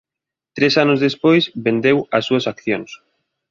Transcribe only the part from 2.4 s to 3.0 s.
accións.